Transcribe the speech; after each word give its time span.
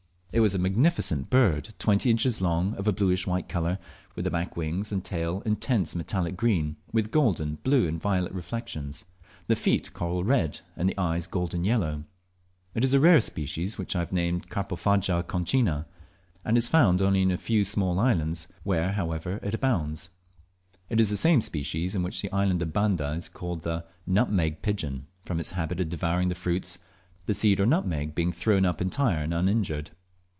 It 0.33 0.39
was 0.39 0.55
a 0.55 0.59
magnificent 0.59 1.29
bird 1.29 1.73
twenty 1.77 2.09
inches 2.09 2.39
long, 2.39 2.73
of 2.75 2.87
a 2.87 2.93
bluish 2.93 3.27
white 3.27 3.49
colour, 3.49 3.77
with 4.15 4.23
the 4.23 4.31
back 4.31 4.55
wings 4.55 4.89
and 4.89 5.03
tail 5.03 5.41
intense 5.45 5.93
metallic 5.93 6.37
green, 6.37 6.77
with 6.93 7.11
golden, 7.11 7.55
blue, 7.63 7.85
and 7.85 8.01
violet 8.01 8.31
reflexions, 8.31 9.03
the 9.47 9.57
feet 9.57 9.91
coral 9.91 10.23
red, 10.23 10.61
and 10.77 10.87
the 10.87 10.97
eyes 10.97 11.27
golden 11.27 11.65
yellow. 11.65 12.05
It 12.73 12.85
is 12.85 12.93
a 12.93 12.99
rare 13.01 13.19
species, 13.19 13.77
which 13.77 13.93
I 13.93 13.99
have 13.99 14.13
named 14.13 14.47
Carpophaga 14.47 15.21
concinna, 15.23 15.85
and 16.45 16.57
is 16.57 16.69
found 16.69 17.01
only 17.01 17.23
in 17.23 17.31
a 17.31 17.37
few 17.37 17.65
small 17.65 17.99
islands, 17.99 18.47
where, 18.63 18.93
however, 18.93 19.37
it 19.43 19.53
abounds. 19.53 20.11
It 20.89 21.01
is 21.01 21.09
the 21.09 21.17
same 21.17 21.41
species 21.41 21.97
which 21.97 22.23
in 22.23 22.29
the 22.29 22.33
island 22.37 22.61
of 22.61 22.71
Banda 22.71 23.11
is 23.11 23.27
called 23.27 23.63
the 23.63 23.83
nutmeg 24.07 24.61
pigeon, 24.61 25.07
from 25.23 25.41
its 25.41 25.51
habit 25.51 25.81
of 25.81 25.89
devouring 25.89 26.29
the 26.29 26.35
fruits, 26.35 26.79
the 27.25 27.33
seed 27.33 27.59
or 27.59 27.65
nutmeg 27.65 28.15
being 28.15 28.31
thrown 28.31 28.65
up 28.65 28.79
entire 28.81 29.25
and 29.25 29.33
uninjured. 29.33 29.91